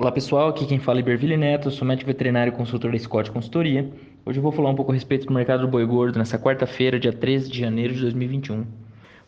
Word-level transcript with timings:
Olá 0.00 0.10
pessoal, 0.10 0.48
aqui 0.48 0.64
quem 0.64 0.78
fala 0.78 0.98
é 0.98 1.02
Iberville 1.02 1.36
Neto, 1.36 1.70
sou 1.70 1.86
médico 1.86 2.06
veterinário 2.06 2.50
e 2.50 2.56
consultor 2.56 2.90
da 2.90 2.98
Scott 2.98 3.30
Consultoria. 3.30 3.86
Hoje 4.24 4.38
eu 4.38 4.42
vou 4.42 4.50
falar 4.50 4.70
um 4.70 4.74
pouco 4.74 4.92
a 4.92 4.94
respeito 4.94 5.26
do 5.26 5.32
mercado 5.34 5.60
do 5.60 5.68
boi 5.68 5.84
gordo 5.84 6.18
nessa 6.18 6.38
quarta-feira, 6.38 6.98
dia 6.98 7.12
13 7.12 7.50
de 7.50 7.60
janeiro 7.60 7.92
de 7.92 8.00
2021. 8.00 8.64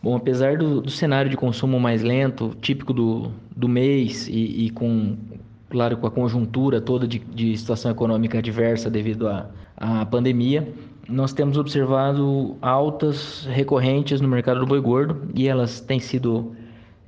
Bom, 0.03 0.17
apesar 0.17 0.57
do, 0.57 0.81
do 0.81 0.91
cenário 0.91 1.31
de 1.31 1.37
consumo 1.37 1.79
mais 1.79 2.03
lento, 2.03 2.57
típico 2.63 2.95
do, 2.95 3.31
do 3.55 3.69
mês 3.69 4.27
e, 4.29 4.65
e 4.65 4.71
com, 4.71 5.15
claro, 5.69 5.99
com 5.99 6.07
a 6.07 6.11
conjuntura 6.11 6.81
toda 6.81 7.07
de, 7.07 7.19
de 7.19 7.55
situação 7.55 7.91
econômica 7.91 8.39
adversa 8.39 8.89
devido 8.89 9.29
à, 9.29 9.51
à 9.77 10.07
pandemia, 10.07 10.73
nós 11.07 11.35
temos 11.35 11.59
observado 11.59 12.57
altas 12.63 13.47
recorrentes 13.51 14.23
no 14.23 14.29
mercado 14.29 14.61
do 14.61 14.67
boi 14.67 14.81
gordo 14.81 15.21
e 15.35 15.49
elas 15.49 15.81
têm 15.81 16.01
sido 16.01 16.57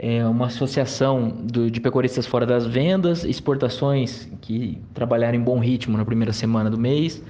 é 0.07 0.23
uma 0.27 0.46
associação 0.48 1.31
do, 1.31 1.71
de 1.71 1.81
pecuaristas 1.81 2.26
fora 2.26 2.45
das 2.45 2.67
vendas, 2.67 3.25
exportações 3.25 4.29
que 4.43 4.79
trabalharam 4.93 5.39
em 5.39 5.40
bom 5.40 5.58
ritmo 5.58 5.96
na 5.96 6.04
primeira 6.04 6.31
semana 6.31 6.68
do 6.68 6.76
mês, 6.76 7.22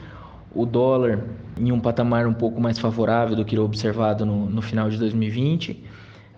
o 0.53 0.67
dólar 0.67 1.23
em 1.57 1.71
um 1.71 1.79
patamar 1.79 2.27
um 2.27 2.35
pouco 2.35 2.61
mais 2.61 2.77
favorável 2.77 3.37
do 3.37 3.45
que 3.45 3.57
observado 3.57 4.27
no, 4.27 4.51
no 4.51 4.61
final 4.61 4.91
de 4.91 4.99
2020 4.99 5.85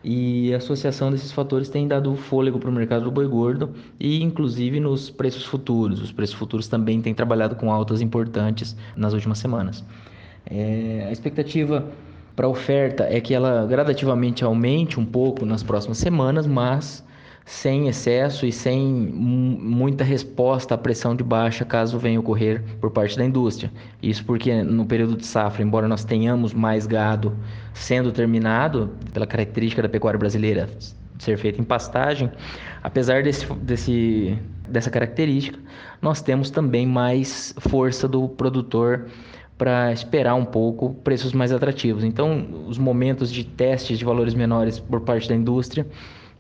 e 0.04 0.52
a 0.52 0.58
associação 0.58 1.10
desses 1.10 1.32
fatores 1.32 1.70
tem 1.70 1.88
dado 1.88 2.14
fôlego 2.16 2.58
para 2.58 2.68
o 2.68 2.72
mercado 2.72 3.04
do 3.04 3.10
boi 3.10 3.26
gordo 3.26 3.70
e 3.98 4.22
inclusive 4.22 4.78
nos 4.78 5.08
preços 5.08 5.46
futuros. 5.46 6.02
Os 6.02 6.12
preços 6.12 6.36
futuros 6.36 6.68
também 6.68 7.00
têm 7.00 7.14
trabalhado 7.14 7.56
com 7.56 7.72
altas 7.72 8.02
importantes 8.02 8.76
nas 8.94 9.14
últimas 9.14 9.38
semanas. 9.38 9.82
É, 10.44 11.06
a 11.08 11.12
expectativa 11.12 11.90
para 12.36 12.46
a 12.46 12.50
oferta 12.50 13.04
é 13.10 13.18
que 13.18 13.32
ela 13.34 13.66
gradativamente 13.66 14.44
aumente 14.44 15.00
um 15.00 15.06
pouco 15.06 15.46
nas 15.46 15.62
próximas 15.62 15.96
semanas, 15.96 16.46
mas 16.46 17.02
sem 17.46 17.88
excesso 17.88 18.44
e 18.44 18.52
sem 18.52 18.84
muita 18.84 20.04
resposta 20.04 20.74
à 20.74 20.78
pressão 20.78 21.14
de 21.16 21.22
baixa 21.22 21.64
caso 21.64 21.96
venha 21.98 22.20
ocorrer 22.20 22.62
por 22.80 22.90
parte 22.90 23.16
da 23.16 23.24
indústria. 23.24 23.72
Isso 24.02 24.24
porque 24.24 24.62
no 24.62 24.84
período 24.84 25.16
de 25.16 25.24
safra, 25.24 25.62
embora 25.62 25.88
nós 25.88 26.04
tenhamos 26.04 26.52
mais 26.52 26.86
gado 26.86 27.34
sendo 27.72 28.12
terminado, 28.12 28.90
pela 29.14 29.26
característica 29.26 29.80
da 29.80 29.88
pecuária 29.88 30.18
brasileira 30.18 30.68
ser 31.18 31.38
feita 31.38 31.60
em 31.60 31.64
pastagem, 31.64 32.30
apesar 32.82 33.22
desse, 33.22 33.50
desse, 33.54 34.38
dessa 34.68 34.90
característica, 34.90 35.58
nós 36.02 36.20
temos 36.20 36.50
também 36.50 36.86
mais 36.86 37.54
força 37.58 38.06
do 38.06 38.28
produtor 38.28 39.06
para 39.58 39.92
esperar 39.92 40.34
um 40.34 40.44
pouco 40.44 40.94
preços 40.94 41.32
mais 41.32 41.50
atrativos. 41.50 42.04
Então, 42.04 42.46
os 42.66 42.78
momentos 42.78 43.32
de 43.32 43.44
testes 43.44 43.98
de 43.98 44.04
valores 44.04 44.34
menores 44.34 44.78
por 44.78 45.00
parte 45.00 45.28
da 45.28 45.34
indústria, 45.34 45.86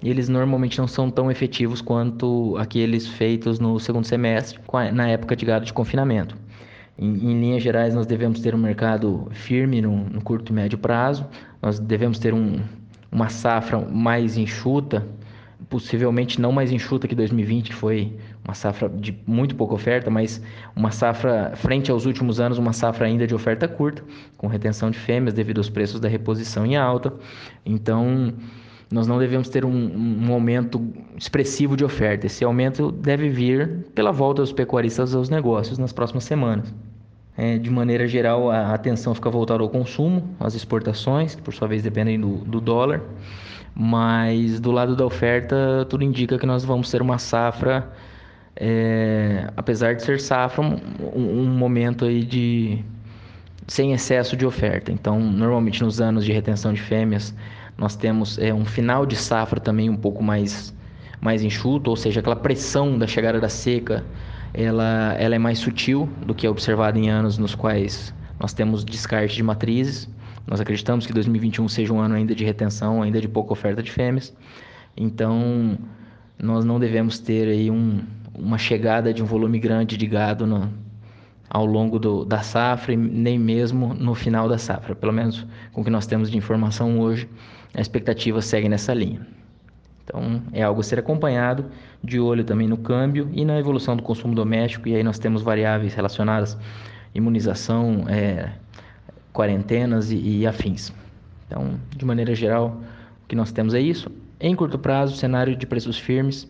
eles 0.02 0.28
normalmente 0.28 0.78
não 0.78 0.86
são 0.86 1.10
tão 1.10 1.30
efetivos 1.30 1.80
quanto 1.80 2.56
aqueles 2.58 3.06
feitos 3.06 3.58
no 3.58 3.80
segundo 3.80 4.04
semestre, 4.04 4.60
na 4.92 5.08
época 5.08 5.34
de 5.34 5.46
gado 5.46 5.64
de 5.64 5.72
confinamento. 5.72 6.36
Em, 6.98 7.08
em 7.08 7.40
linhas 7.40 7.62
gerais, 7.62 7.94
nós 7.94 8.06
devemos 8.06 8.40
ter 8.40 8.54
um 8.54 8.58
mercado 8.58 9.28
firme 9.30 9.80
no, 9.80 9.96
no 9.96 10.20
curto 10.20 10.52
e 10.52 10.54
médio 10.54 10.78
prazo, 10.78 11.26
nós 11.62 11.78
devemos 11.78 12.18
ter 12.18 12.34
um, 12.34 12.60
uma 13.10 13.28
safra 13.28 13.78
mais 13.80 14.36
enxuta, 14.36 15.06
possivelmente 15.68 16.40
não 16.40 16.52
mais 16.52 16.70
enxuta 16.70 17.08
que 17.08 17.14
2020, 17.14 17.70
que 17.70 17.74
foi 17.74 18.12
uma 18.44 18.54
safra 18.54 18.88
de 18.88 19.16
muito 19.26 19.54
pouca 19.54 19.74
oferta, 19.74 20.10
mas 20.10 20.40
uma 20.74 20.90
safra, 20.90 21.52
frente 21.56 21.90
aos 21.90 22.06
últimos 22.06 22.38
anos, 22.38 22.58
uma 22.58 22.72
safra 22.72 23.06
ainda 23.06 23.26
de 23.26 23.34
oferta 23.34 23.66
curta, 23.66 24.04
com 24.36 24.46
retenção 24.46 24.90
de 24.90 24.98
fêmeas 24.98 25.34
devido 25.34 25.58
aos 25.58 25.68
preços 25.68 25.98
da 26.00 26.08
reposição 26.08 26.64
em 26.64 26.76
alta. 26.76 27.12
Então, 27.64 28.32
nós 28.90 29.06
não 29.06 29.18
devemos 29.18 29.48
ter 29.48 29.64
um, 29.64 30.26
um 30.28 30.32
aumento 30.32 30.80
expressivo 31.16 31.76
de 31.76 31.84
oferta. 31.84 32.26
Esse 32.26 32.44
aumento 32.44 32.92
deve 32.92 33.28
vir 33.28 33.84
pela 33.94 34.12
volta 34.12 34.42
dos 34.42 34.52
pecuaristas 34.52 35.14
aos 35.14 35.28
negócios 35.28 35.78
nas 35.78 35.92
próximas 35.92 36.24
semanas. 36.24 36.72
É, 37.36 37.58
de 37.58 37.70
maneira 37.70 38.06
geral, 38.06 38.50
a 38.50 38.72
atenção 38.72 39.14
fica 39.14 39.28
voltada 39.28 39.62
ao 39.62 39.68
consumo, 39.68 40.34
às 40.40 40.54
exportações, 40.54 41.34
que 41.34 41.42
por 41.42 41.52
sua 41.52 41.68
vez 41.68 41.82
dependem 41.82 42.18
do, 42.18 42.36
do 42.38 42.60
dólar, 42.60 43.02
mas 43.74 44.58
do 44.58 44.70
lado 44.70 44.96
da 44.96 45.04
oferta, 45.04 45.86
tudo 45.88 46.02
indica 46.02 46.38
que 46.38 46.46
nós 46.46 46.64
vamos 46.64 46.90
ter 46.90 47.02
uma 47.02 47.18
safra 47.18 47.92
é, 48.56 49.50
apesar 49.56 49.94
de 49.94 50.02
ser 50.02 50.18
safra, 50.18 50.62
um, 50.62 50.80
um, 51.14 51.44
momento 51.44 52.06
aí 52.06 52.24
de 52.24 52.82
sem 53.66 53.92
excesso 53.92 54.36
de 54.36 54.46
oferta. 54.46 54.90
Então, 54.90 55.20
normalmente 55.20 55.82
nos 55.82 56.00
anos 56.00 56.24
de 56.24 56.32
retenção 56.32 56.72
de 56.72 56.80
fêmeas, 56.80 57.34
nós 57.76 57.94
temos 57.96 58.38
é, 58.38 58.54
um 58.54 58.64
final 58.64 59.04
de 59.04 59.16
safra 59.16 59.60
também 59.60 59.90
um 59.90 59.96
pouco 59.96 60.22
mais, 60.22 60.74
mais 61.20 61.42
enxuto, 61.42 61.90
ou 61.90 61.96
seja, 61.96 62.20
aquela 62.20 62.36
pressão 62.36 62.98
da 62.98 63.06
chegada 63.06 63.38
da 63.38 63.48
seca, 63.48 64.02
ela, 64.56 65.14
ela 65.18 65.34
é 65.34 65.38
mais 65.38 65.58
sutil 65.58 66.08
do 66.24 66.34
que 66.34 66.46
é 66.46 66.50
observada 66.50 66.98
em 66.98 67.10
anos 67.10 67.36
nos 67.36 67.54
quais 67.54 68.14
nós 68.40 68.54
temos 68.54 68.84
descarte 68.84 69.36
de 69.36 69.42
matrizes. 69.42 70.08
Nós 70.46 70.60
acreditamos 70.60 71.06
que 71.06 71.12
2021 71.12 71.68
seja 71.68 71.92
um 71.92 72.00
ano 72.00 72.14
ainda 72.14 72.34
de 72.34 72.44
retenção, 72.44 73.02
ainda 73.02 73.20
de 73.20 73.28
pouca 73.28 73.52
oferta 73.52 73.82
de 73.82 73.92
fêmeas. 73.92 74.34
Então, 74.96 75.78
nós 76.38 76.64
não 76.64 76.80
devemos 76.80 77.18
ter 77.18 77.48
aí 77.48 77.70
um, 77.70 78.00
uma 78.34 78.56
chegada 78.56 79.12
de 79.12 79.22
um 79.22 79.26
volume 79.26 79.58
grande 79.58 79.96
de 79.96 80.06
gado 80.06 80.46
no, 80.46 80.72
ao 81.50 81.66
longo 81.66 81.98
do, 81.98 82.24
da 82.24 82.40
safra 82.40 82.96
nem 82.96 83.38
mesmo 83.38 83.92
no 83.92 84.14
final 84.14 84.48
da 84.48 84.56
safra. 84.56 84.94
Pelo 84.94 85.12
menos 85.12 85.46
com 85.72 85.82
o 85.82 85.84
que 85.84 85.90
nós 85.90 86.06
temos 86.06 86.30
de 86.30 86.38
informação 86.38 86.98
hoje, 86.98 87.28
a 87.74 87.80
expectativa 87.80 88.40
segue 88.40 88.70
nessa 88.70 88.94
linha. 88.94 89.35
Então 90.06 90.40
é 90.52 90.62
algo 90.62 90.80
a 90.80 90.84
ser 90.84 91.00
acompanhado, 91.00 91.66
de 92.02 92.20
olho 92.20 92.44
também 92.44 92.68
no 92.68 92.76
câmbio 92.76 93.28
e 93.32 93.44
na 93.44 93.58
evolução 93.58 93.96
do 93.96 94.02
consumo 94.04 94.34
doméstico, 94.34 94.88
e 94.88 94.94
aí 94.94 95.02
nós 95.02 95.18
temos 95.18 95.42
variáveis 95.42 95.94
relacionadas 95.94 96.56
imunização, 97.12 98.04
é, 98.08 98.52
quarentenas 99.32 100.10
e, 100.12 100.16
e 100.16 100.46
afins. 100.46 100.92
Então, 101.46 101.80
de 101.96 102.04
maneira 102.04 102.34
geral, 102.34 102.80
o 103.24 103.26
que 103.26 103.34
nós 103.34 103.50
temos 103.52 103.74
é 103.74 103.80
isso. 103.80 104.10
Em 104.38 104.54
curto 104.54 104.78
prazo, 104.78 105.16
cenário 105.16 105.56
de 105.56 105.66
preços 105.66 105.98
firmes, 105.98 106.48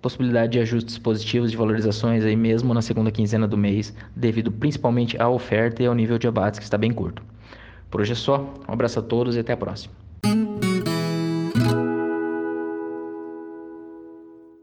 possibilidade 0.00 0.52
de 0.52 0.60
ajustes 0.60 0.98
positivos 0.98 1.50
de 1.50 1.56
valorizações 1.56 2.24
aí 2.24 2.36
mesmo 2.36 2.72
na 2.72 2.80
segunda 2.80 3.10
quinzena 3.10 3.46
do 3.46 3.56
mês, 3.56 3.94
devido 4.14 4.50
principalmente 4.50 5.20
à 5.20 5.28
oferta 5.28 5.82
e 5.82 5.86
ao 5.86 5.94
nível 5.94 6.18
de 6.18 6.26
abates 6.26 6.58
que 6.58 6.64
está 6.64 6.78
bem 6.78 6.92
curto. 6.92 7.22
Por 7.90 8.00
hoje 8.00 8.12
é 8.12 8.16
só, 8.16 8.54
um 8.68 8.72
abraço 8.72 8.98
a 8.98 9.02
todos 9.02 9.36
e 9.36 9.40
até 9.40 9.52
a 9.52 9.56
próxima. 9.56 10.05